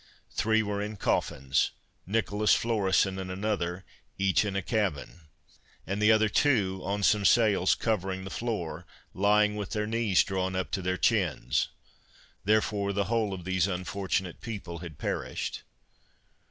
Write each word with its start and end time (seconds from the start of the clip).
Three 0.31 0.63
were 0.63 0.81
in 0.81 0.95
coffins; 0.95 1.69
Nicholas 2.07 2.55
Florison 2.55 3.19
and 3.19 3.29
another, 3.29 3.85
each 4.17 4.43
in 4.43 4.55
a 4.55 4.63
cabin; 4.63 5.27
and 5.85 6.01
the 6.01 6.11
other 6.11 6.27
two 6.27 6.81
on 6.83 7.03
some 7.03 7.23
sails 7.23 7.75
covering 7.75 8.23
the 8.23 8.31
floor, 8.31 8.87
lying 9.13 9.55
with 9.55 9.73
their 9.73 9.85
knees 9.85 10.23
drawn 10.23 10.55
up 10.55 10.71
to 10.71 10.81
their 10.81 10.97
chins. 10.97 11.67
Therefore 12.43 12.93
the 12.93 13.03
whole 13.13 13.31
of 13.31 13.43
these 13.45 13.67
unfortunate 13.67 14.41
people 14.41 14.79
had 14.79 14.97
perished. 14.97 15.61